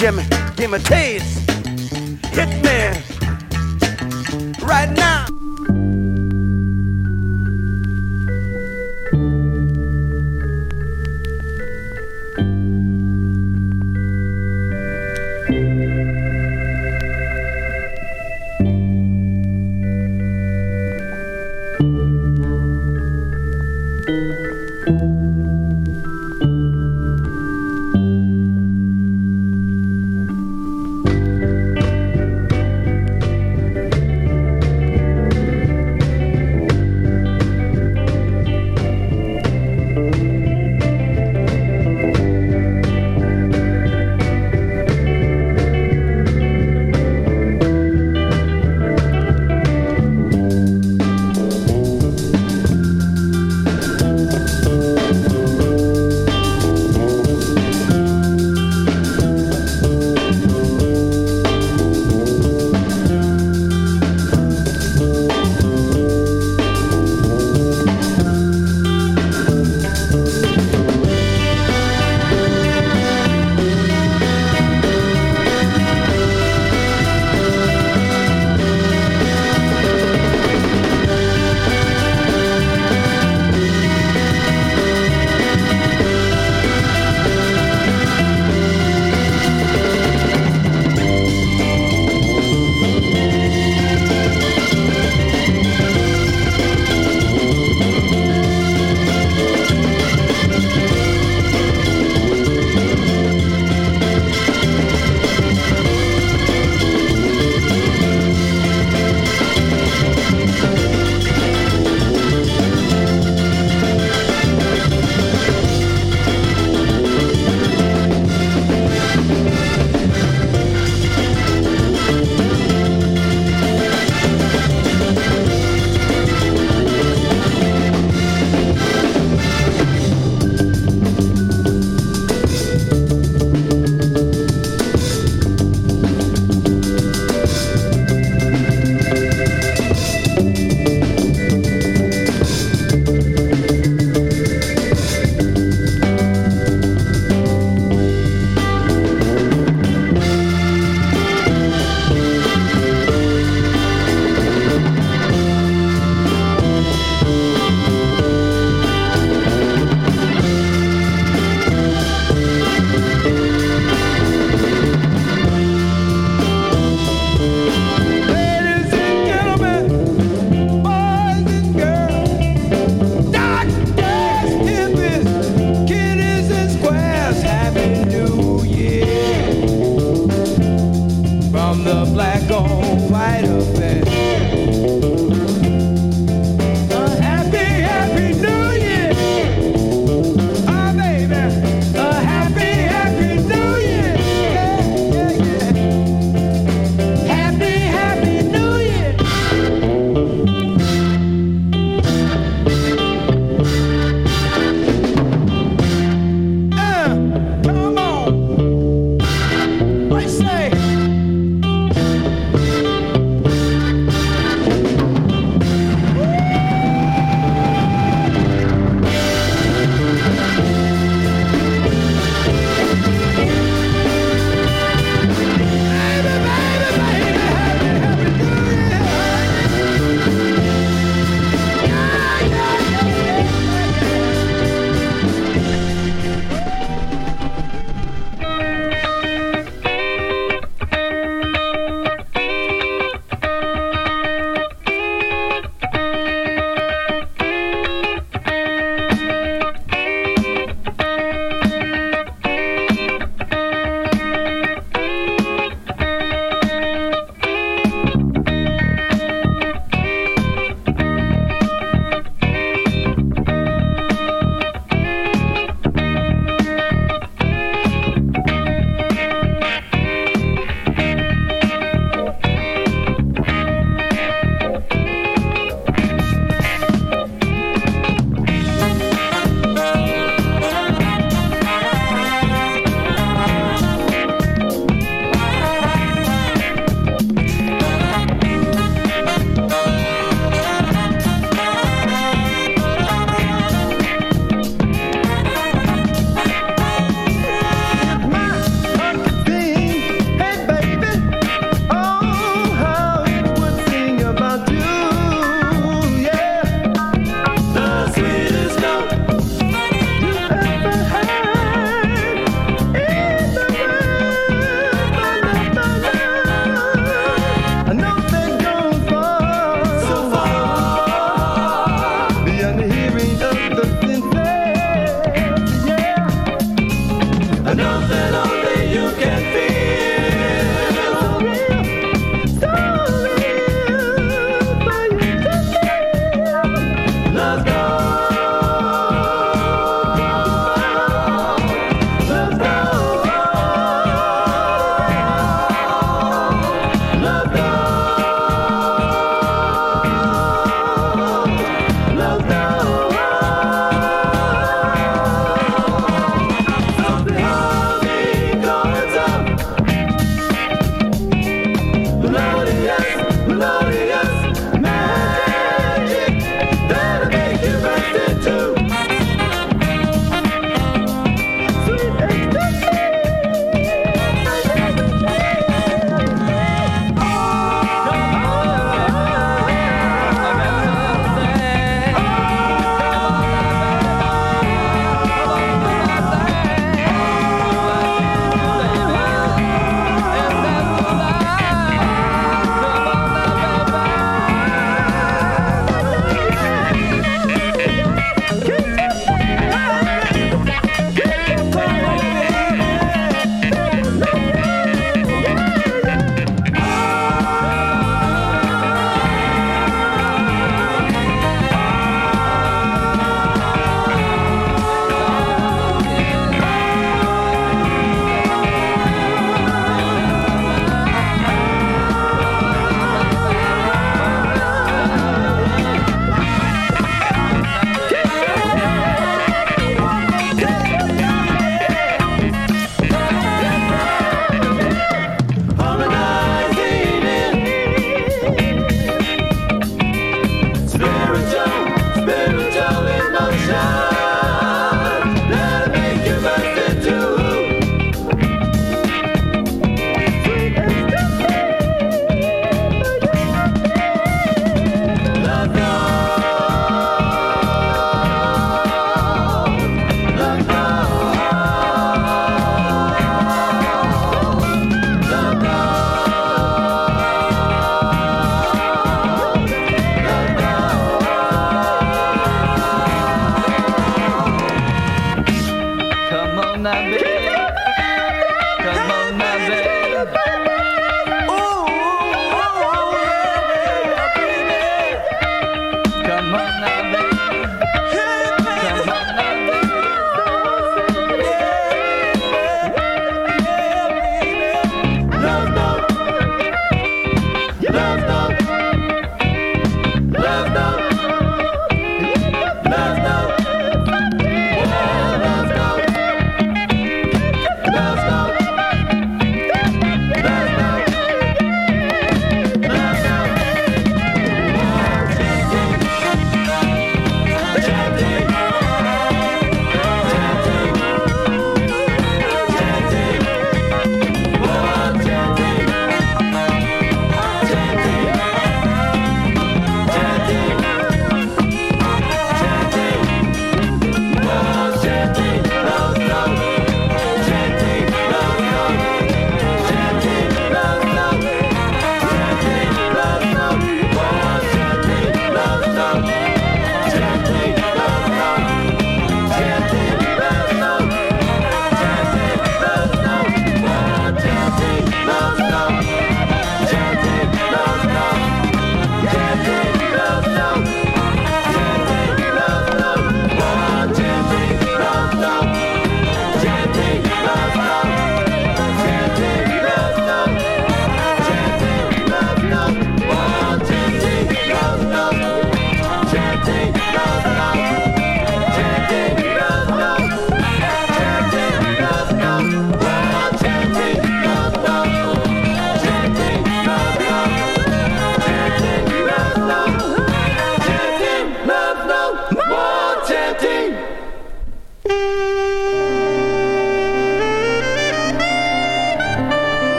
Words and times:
Jimmy. 0.00 0.24
Give 0.56 0.70
me 0.70 0.78
a 0.78 0.80
taste. 0.80 0.99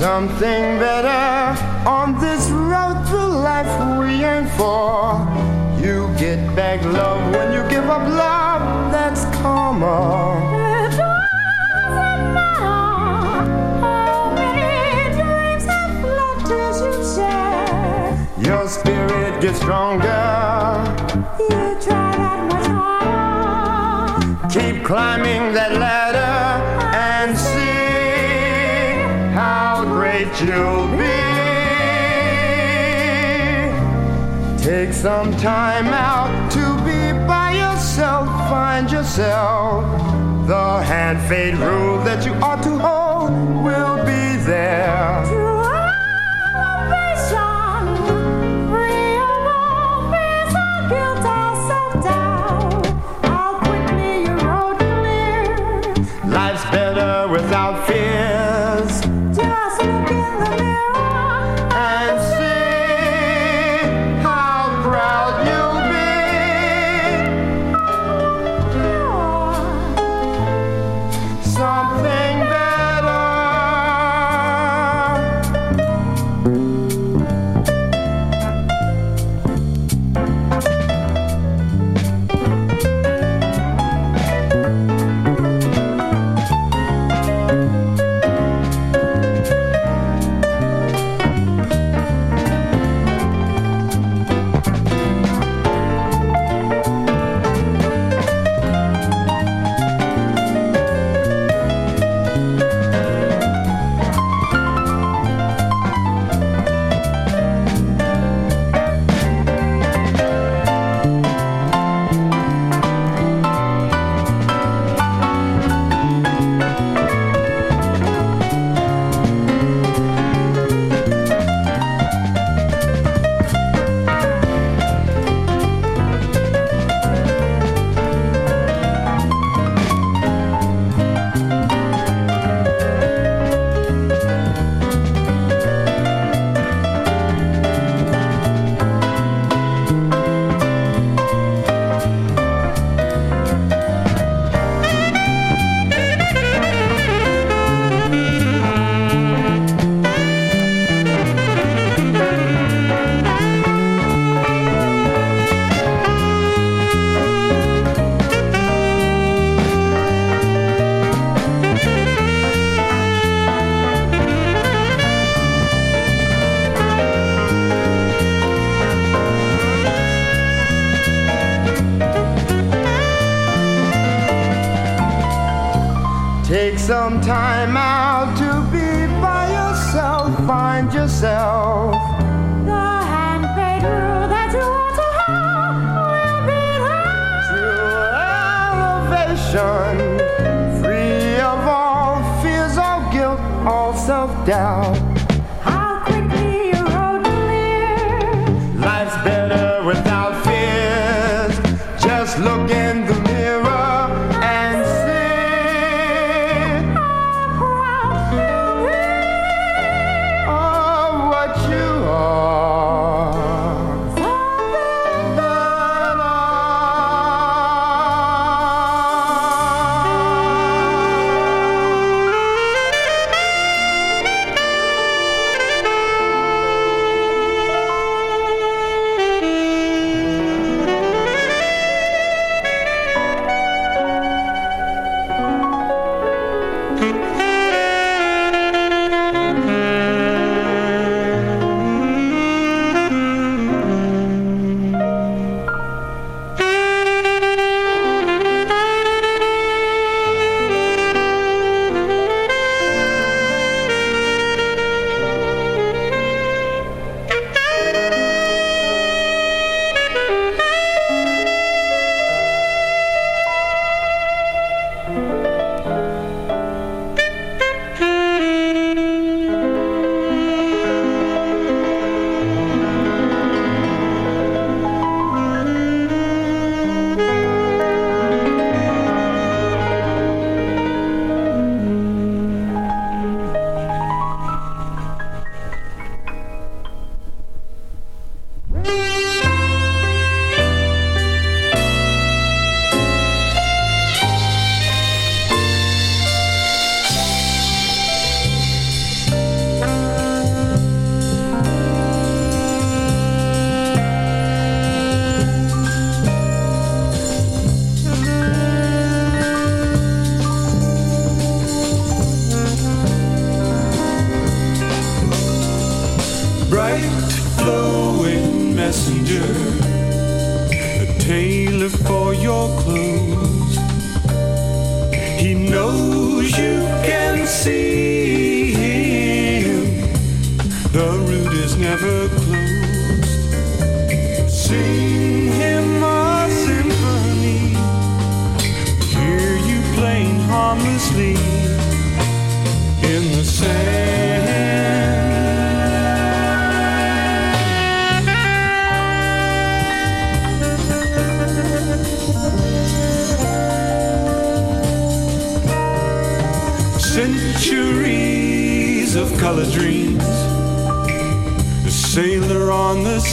something 0.00 0.78
better 0.78 1.60
on 1.86 2.18
this 2.20 2.48
road 2.48 2.96
to 3.10 3.18
life 3.18 3.72
we 3.98 4.24
aim 4.24 4.46
for. 4.56 5.20
You 5.84 6.08
get 6.18 6.40
back 6.56 6.82
love 6.84 7.20
when 7.34 7.52
you 7.52 7.62
give 7.68 7.84
up 7.84 8.08
love, 8.08 8.90
that's 8.90 9.24
karma. 9.36 10.48
Your 18.48 18.66
spirit 18.68 19.42
gets 19.42 19.58
stronger. 19.58 20.06
You 21.50 21.76
try 21.84 22.10
that 22.22 22.40
much 22.50 22.66
harder. 22.66 24.48
Keep 24.48 24.82
climbing 24.82 25.52
that 25.52 25.72
ladder. 25.78 25.99
to 30.40 30.88
be. 30.96 31.30
Take 34.64 34.92
some 34.92 35.36
time 35.36 35.88
out 35.88 36.50
to 36.52 36.64
be 36.84 37.12
by 37.26 37.52
yourself, 37.52 38.26
find 38.48 38.90
yourself. 38.90 39.84
The 40.46 40.82
hand 40.82 41.20
fade 41.28 41.56
rule 41.56 41.98
that 42.04 42.24
you 42.24 42.32
ought 42.34 42.62
to 42.62 42.78
hold 42.78 43.30
will 43.64 43.98
be 44.04 44.42
there. 44.44 45.39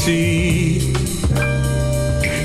see. 0.07 0.79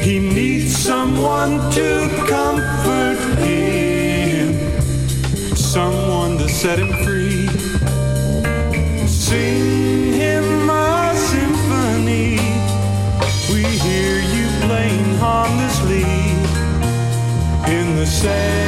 He 0.02 0.18
needs 0.18 0.76
someone 0.76 1.52
to 1.78 1.88
comfort 2.28 3.20
him, 3.38 4.48
someone 5.54 6.38
to 6.38 6.48
set 6.48 6.80
him 6.80 6.92
free. 7.04 7.46
Sing 9.06 10.12
him 10.24 10.68
a 10.70 11.14
symphony. 11.30 12.34
We 13.52 13.62
hear 13.86 14.14
you 14.34 14.46
playing 14.66 15.10
harmlessly 15.24 16.08
in 17.76 17.86
the 17.94 18.06
sand. 18.06 18.61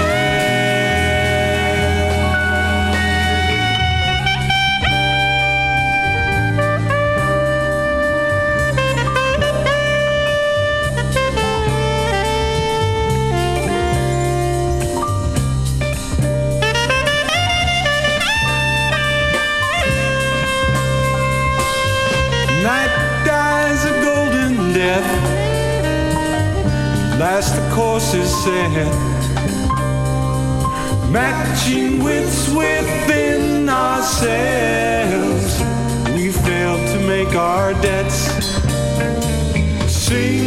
matching 31.10 32.02
wits 32.04 32.48
within 32.50 33.68
ourselves. 33.68 35.60
We 36.14 36.30
failed 36.30 36.86
to 36.88 36.98
make 37.06 37.34
our 37.34 37.72
debts. 37.80 38.28
Sing 39.90 40.43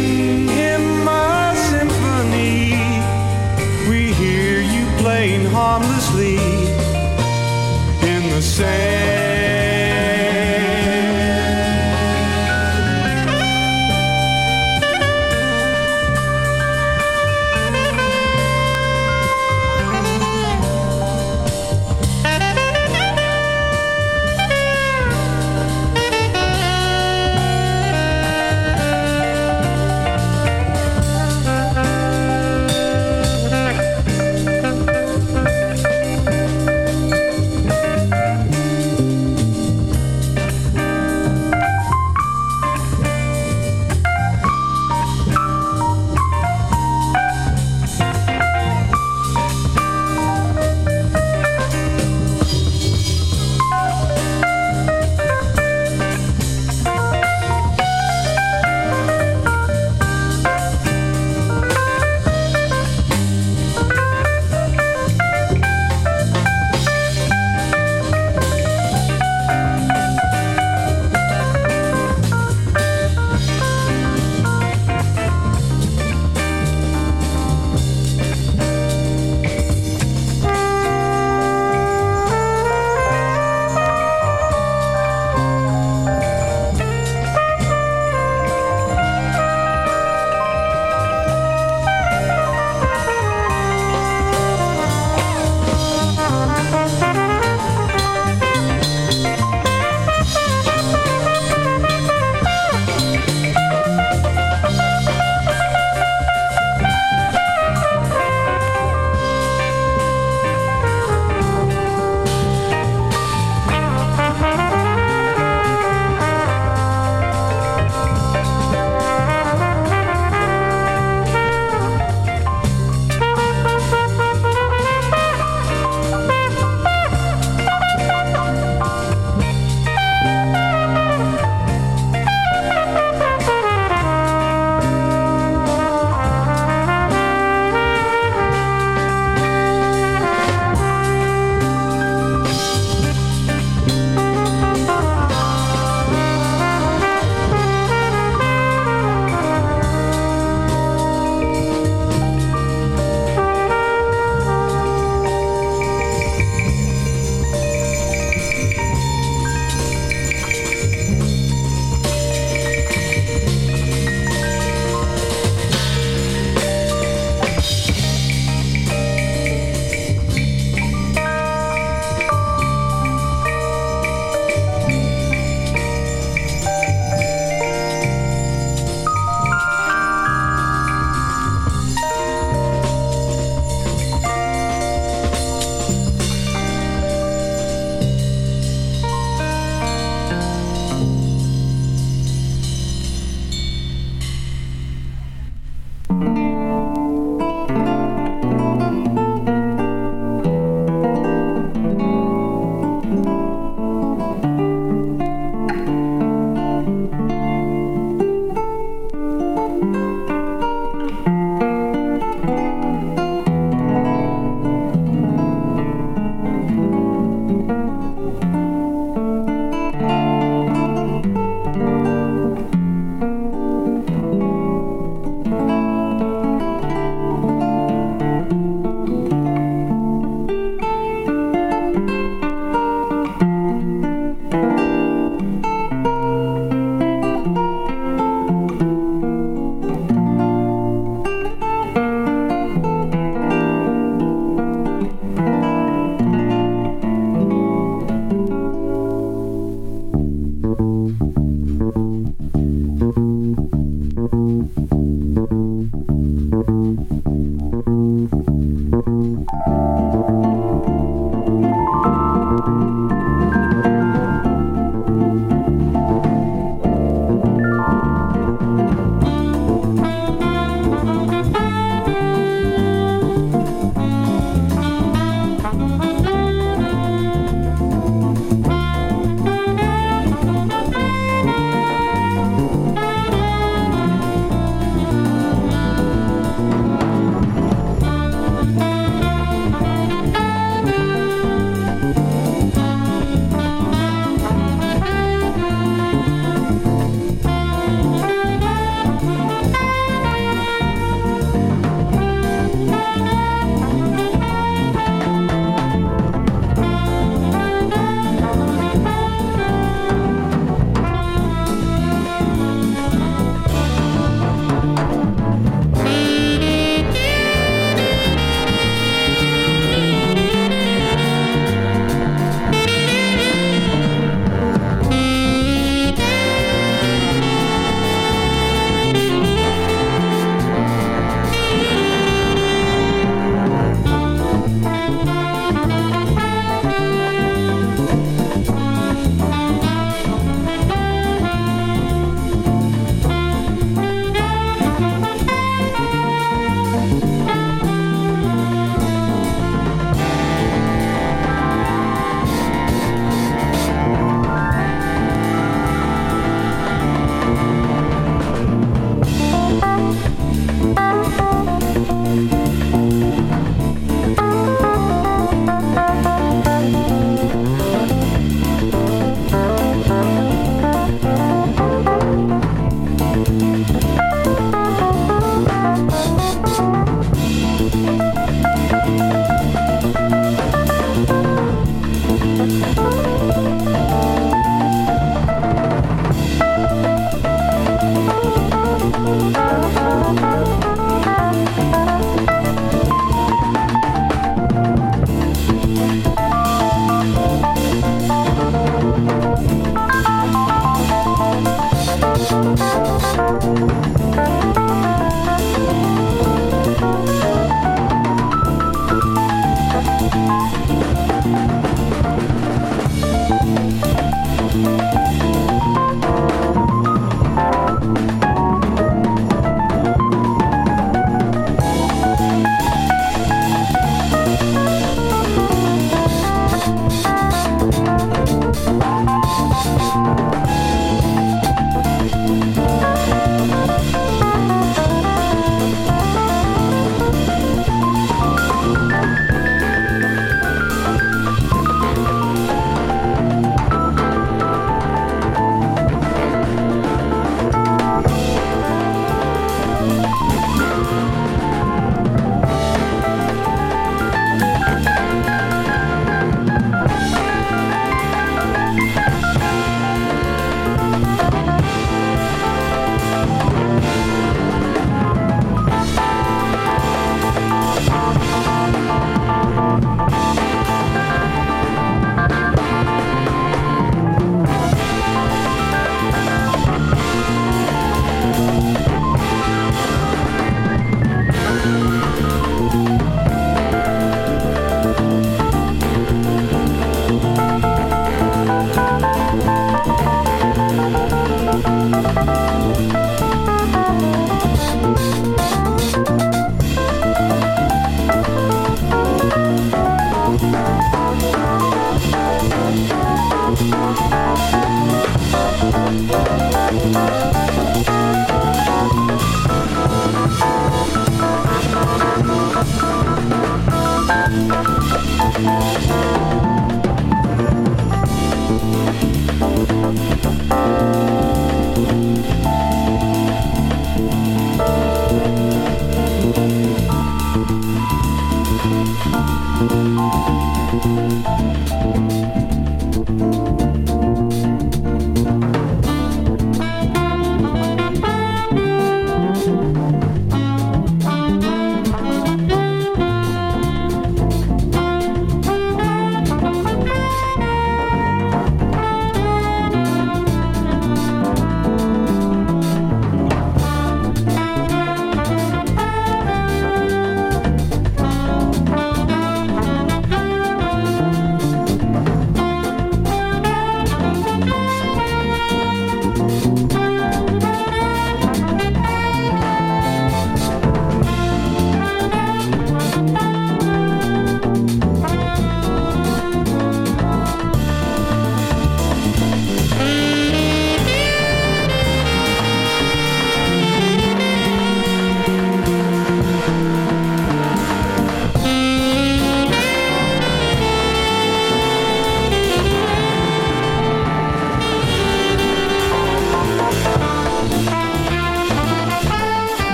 Oh, 268.90 269.27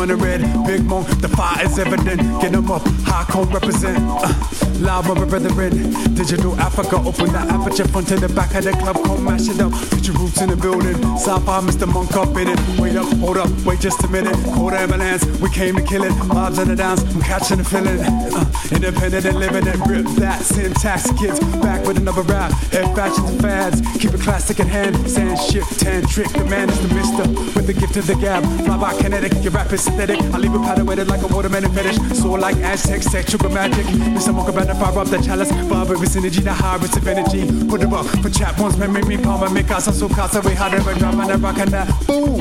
On 0.00 0.08
the 0.08 0.16
red, 0.16 0.40
Big 0.66 0.82
Moon, 0.84 1.04
the 1.20 1.28
fire 1.28 1.66
is 1.66 1.78
evident. 1.78 2.22
Get 2.40 2.52
them 2.52 2.70
up, 2.70 2.80
high 3.04 3.24
cone 3.24 3.50
represent. 3.50 3.98
Uh, 4.00 4.32
with 4.80 5.18
my 5.18 5.24
brethren. 5.26 5.92
Digital 6.14 6.58
Africa, 6.58 6.96
open 6.96 7.32
the 7.32 7.38
aperture 7.38 7.86
front 7.88 8.08
to 8.08 8.16
the 8.16 8.28
back 8.28 8.54
of 8.54 8.64
the 8.64 8.72
club, 8.72 8.96
come 9.04 9.24
mash 9.24 9.48
it 9.48 9.60
up. 9.60 9.72
Put 9.72 10.06
your 10.06 10.16
roots 10.16 10.40
in 10.40 10.48
the 10.48 10.56
building. 10.56 10.96
Sci-fi, 11.16 11.60
Mr. 11.60 11.86
Monk 11.86 12.16
up 12.16 12.36
in 12.36 12.48
it. 12.48 12.58
Wait 12.78 12.96
up, 12.96 13.06
hold 13.18 13.36
up, 13.36 13.50
wait 13.64 13.80
just 13.80 14.02
a 14.04 14.08
minute. 14.08 14.34
Call 14.54 14.70
the 14.70 14.78
ambulance, 14.78 15.24
we 15.40 15.50
came 15.50 15.76
to 15.76 15.82
kill 15.82 16.04
it. 16.04 16.12
Vibes 16.12 16.58
and 16.58 16.70
the 16.70 16.76
downs, 16.76 17.02
I'm 17.14 17.20
catching 17.20 17.58
the 17.58 17.64
feeling. 17.64 18.00
Uh, 18.00 18.44
independent 18.72 19.24
and 19.26 19.38
living 19.38 19.66
it, 19.66 19.76
rip 19.86 20.06
that. 20.16 20.42
Syntax 20.42 21.12
kids, 21.18 21.38
back 21.60 21.86
with 21.86 21.98
another 21.98 22.22
rap. 22.22 22.52
Head 22.72 22.94
fashions 22.96 23.28
and 23.30 23.40
fads, 23.40 23.80
keep 23.98 24.14
it 24.14 24.20
classic 24.20 24.60
in 24.60 24.66
hand. 24.66 24.96
Sand 25.10 25.38
shift, 25.38 25.80
tan 25.80 26.06
trick, 26.06 26.32
the 26.32 26.44
man 26.44 26.70
is 26.70 26.80
the 26.80 26.94
mister. 26.94 27.28
With 27.54 27.66
the 27.66 27.74
gift 27.74 27.96
of 27.96 28.06
the 28.06 28.14
gab, 28.14 28.44
fly 28.64 28.76
by 28.78 28.96
kinetic, 29.00 29.32
your 29.42 29.52
rap 29.52 29.72
is 29.72 29.82
synthetic. 29.82 30.20
I 30.34 30.38
leave 30.38 30.54
it 30.54 30.62
powder 30.62 30.84
like 31.04 31.22
a 31.22 31.28
watermelon 31.28 31.72
fetish. 31.72 31.96
Soar 32.18 32.38
like 32.38 32.56
Aztec, 32.56 33.02
sexual 33.02 33.50
magic. 33.50 33.84
Mr. 34.16 34.34
Monk 34.34 34.48
about 34.48 34.69
to 34.72 34.78
fire 34.78 34.98
up 34.98 35.08
the 35.08 35.18
chalice. 35.18 35.50
Vibe 35.52 36.00
with 36.00 36.08
synergy, 36.08 36.42
the 36.42 36.52
high 36.52 36.76
of 36.76 37.08
energy. 37.08 37.46
Put 37.68 37.82
it 37.82 37.92
up 37.92 38.06
for 38.22 38.30
chat 38.30 38.58
ones, 38.58 38.76
man, 38.76 38.92
make 38.92 39.06
me 39.06 39.16
palm 39.16 39.42
and 39.42 39.54
make 39.54 39.70
us 39.70 39.84
so 39.98 40.08
casa. 40.08 40.40
We 40.40 40.54
hard 40.54 40.74
ever 40.74 40.94
drop 40.94 41.14
and 41.14 41.42
rock 41.42 41.58
and 41.58 41.70
that. 41.70 42.06
Boom! 42.06 42.38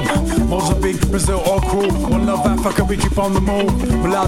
Mozambique, 0.50 1.02
Brazil, 1.10 1.40
all 1.42 1.62
cool. 1.62 1.90
One 2.10 2.26
love 2.26 2.46
Africa, 2.46 2.84
we 2.84 2.98
keep 2.98 3.18
on 3.18 3.34
the 3.34 3.42
move. 3.42 3.70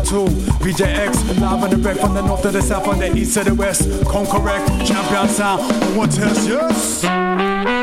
Too. 0.06 0.26
BJX, 0.64 1.40
live 1.40 1.64
on 1.64 1.70
the 1.70 1.78
break 1.78 1.98
from 1.98 2.14
the 2.14 2.22
north 2.22 2.42
to 2.44 2.52
the 2.52 2.62
south, 2.62 2.88
on 2.88 3.00
the 3.00 3.16
east 3.16 3.34
to 3.36 3.44
the 3.44 3.54
west. 3.54 3.84
Come 4.10 4.26
correct, 4.26 4.68
champion 4.86 5.28
sound. 5.28 5.62
One 5.96 6.10
test, 6.10 6.48
yes! 6.48 7.81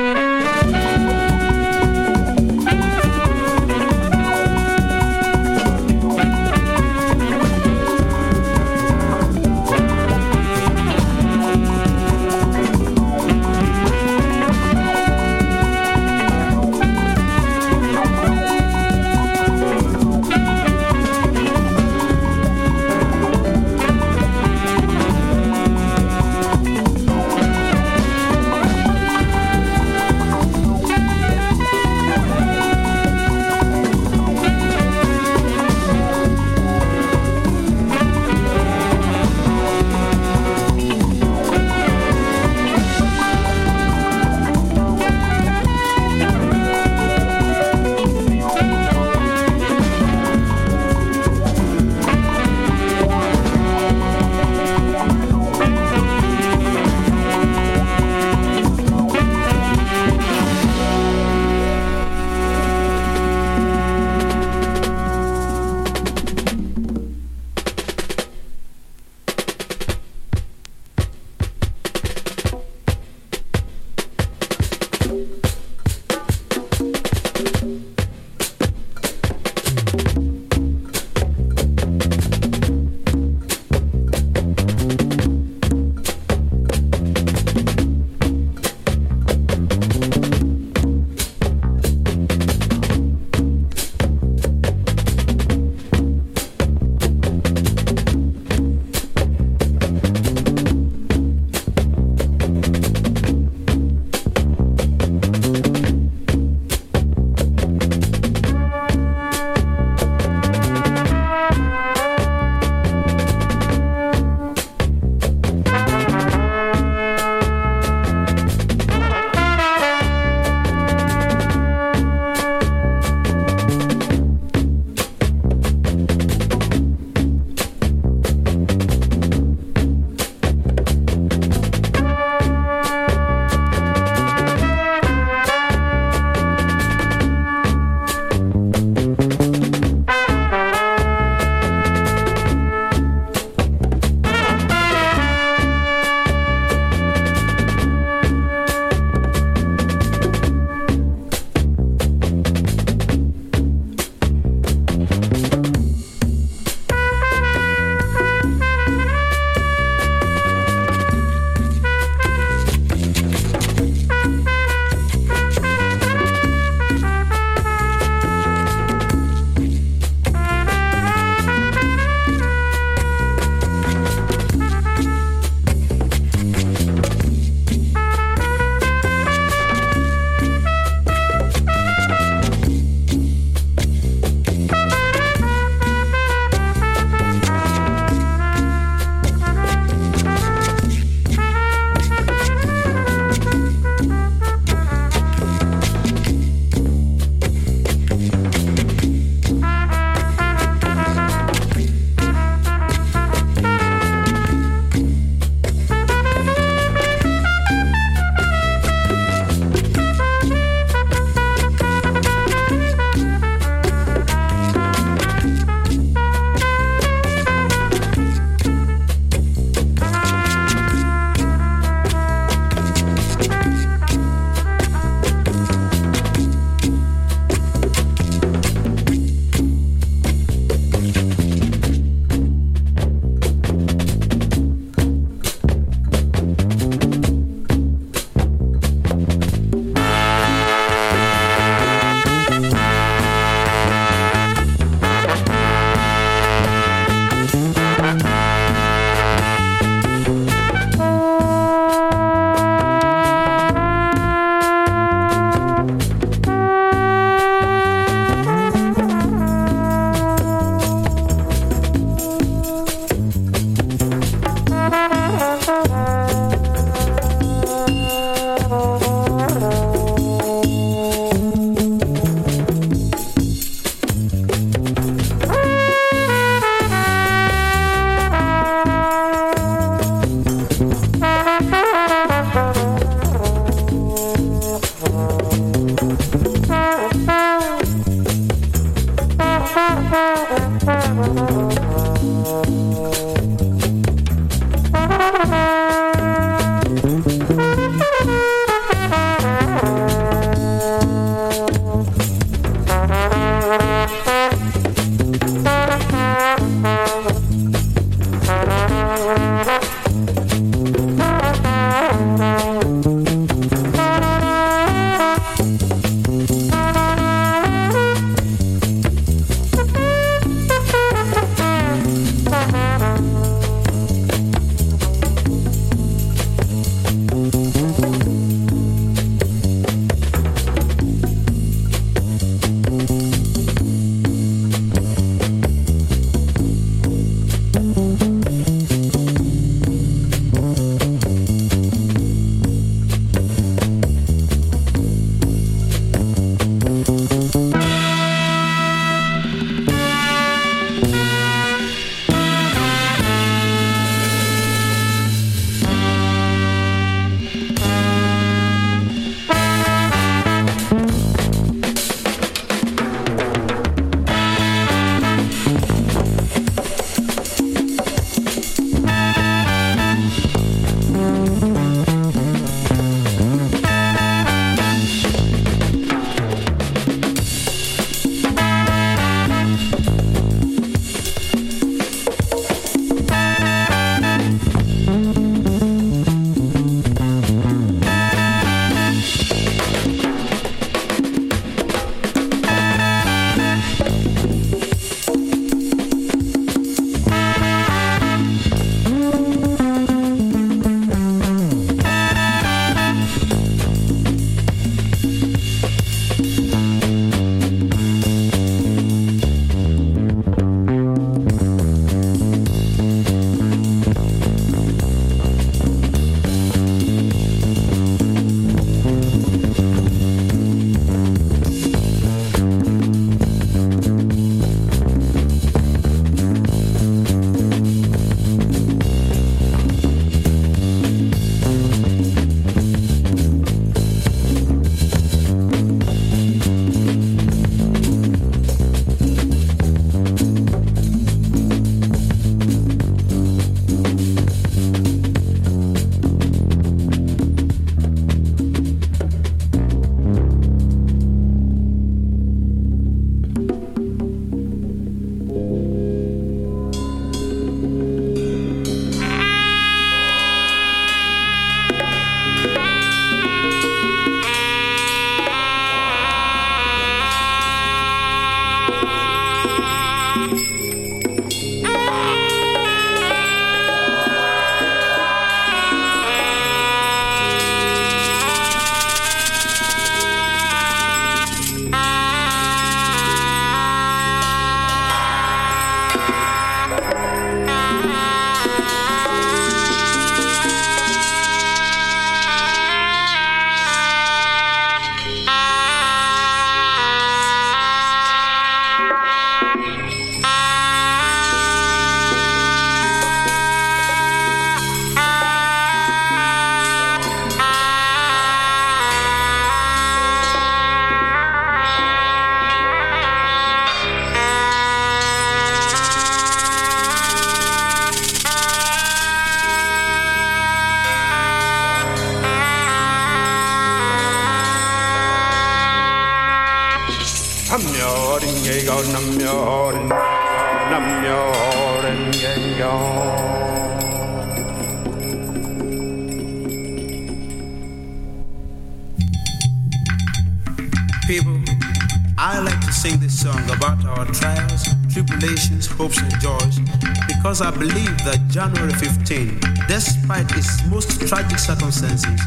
Circumstances, 551.98 552.40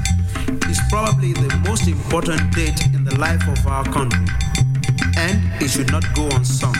is 0.70 0.80
probably 0.89 1.34
the 1.34 1.62
most 1.68 1.88
important 1.88 2.54
date 2.54 2.86
in 2.93 3.04
the 3.04 3.16
life 3.18 3.45
of 3.47 3.68
our 3.68 3.84
country, 3.84 4.26
and 5.18 5.39
it 5.62 5.70
should 5.70 5.91
not 5.91 6.04
go 6.16 6.28
unsung. 6.30 6.76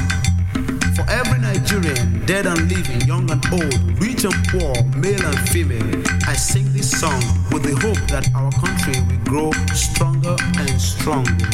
For 0.96 1.06
every 1.10 1.40
Nigerian, 1.40 2.26
dead 2.26 2.46
and 2.46 2.72
living, 2.72 3.02
young 3.02 3.30
and 3.32 3.44
old, 3.52 4.02
rich 4.02 4.24
and 4.24 4.36
poor, 4.48 4.74
male 4.96 5.26
and 5.26 5.40
female, 5.50 6.04
I 6.28 6.34
sing 6.34 6.72
this 6.74 6.90
song 7.00 7.22
with 7.52 7.64
the 7.64 7.76
hope 7.84 8.02
that 8.10 8.30
our 8.36 8.52
country 8.52 8.96
will 9.08 9.24
grow 9.26 9.52
stronger 9.74 10.36
and 10.58 10.80
stronger. 10.80 11.51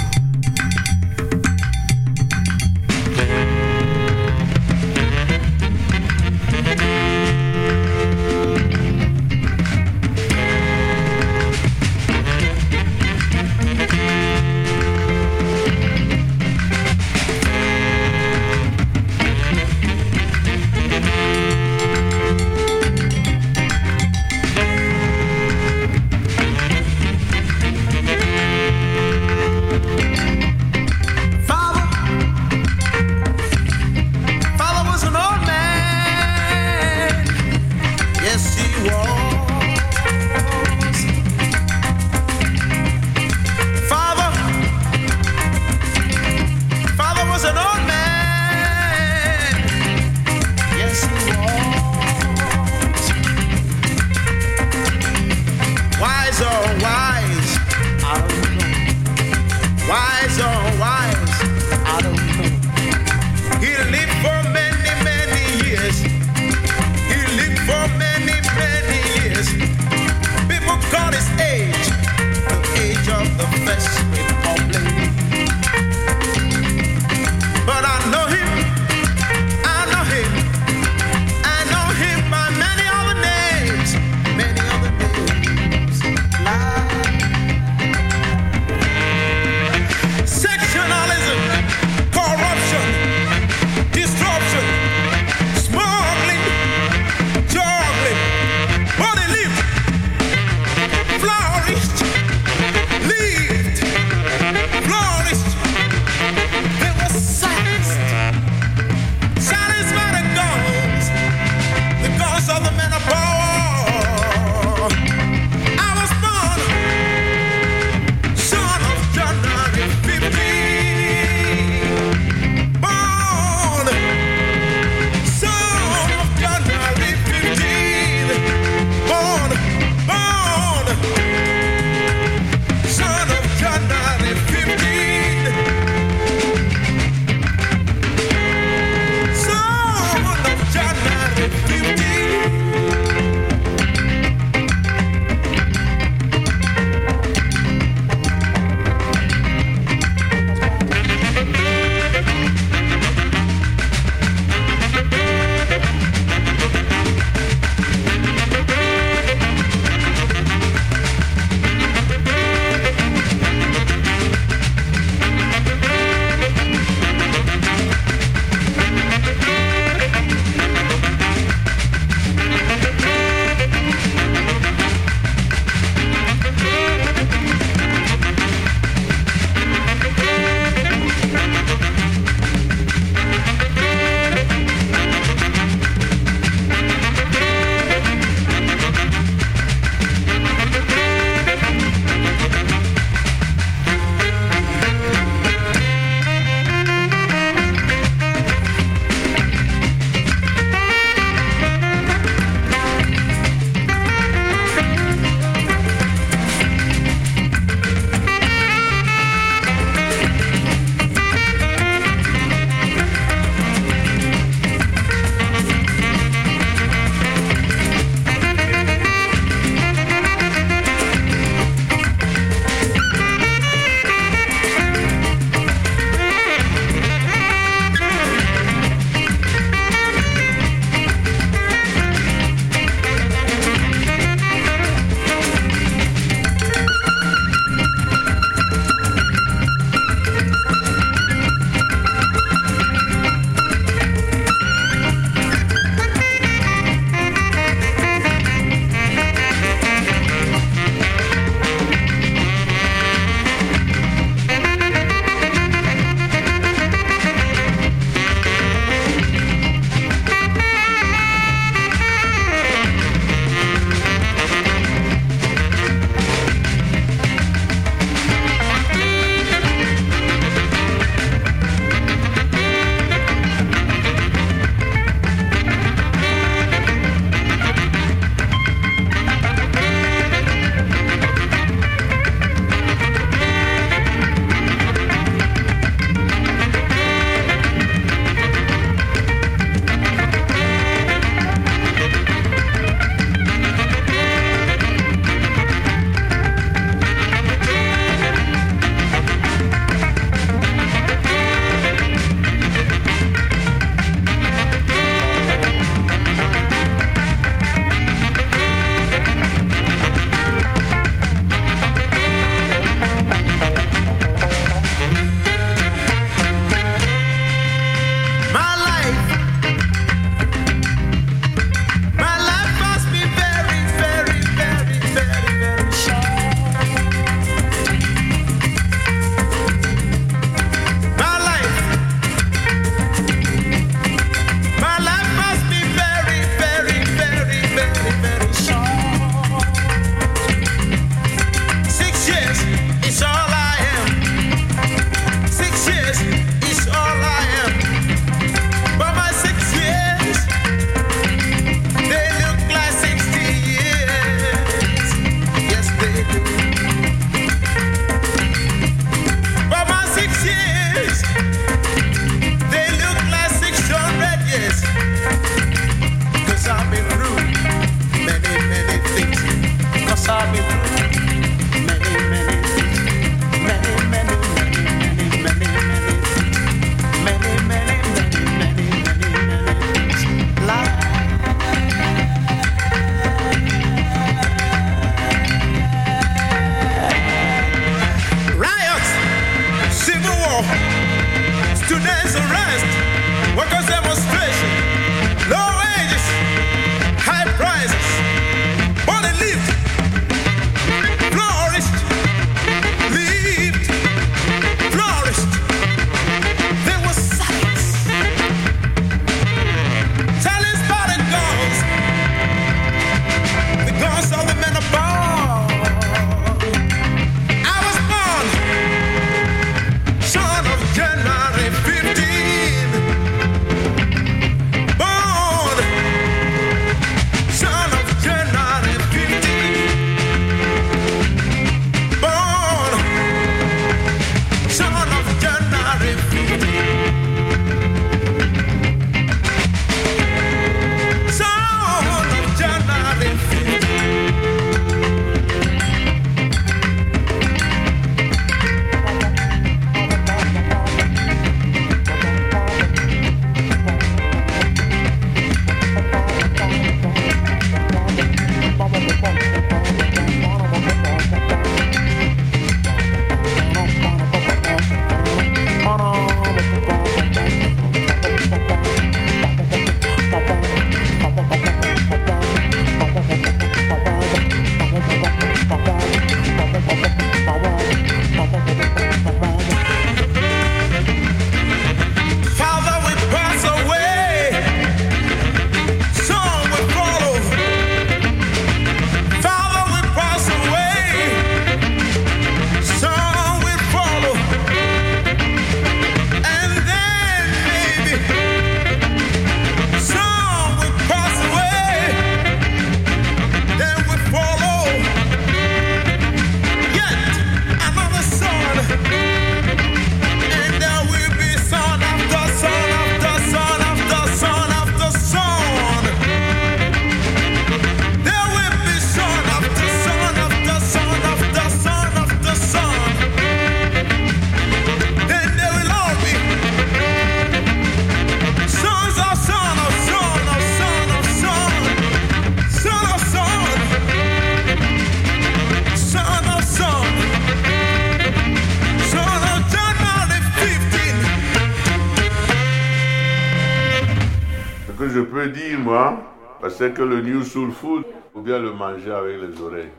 C'est 546.88 546.93
que 546.93 547.01
le 547.01 547.21
New 547.21 547.43
Soul 547.43 547.71
Food, 547.71 548.03
faut 548.33 548.41
bien 548.41 548.59
le 548.59 548.71
manger 548.71 549.11
avec 549.11 549.41
les 549.41 549.61
oreilles. 549.61 549.89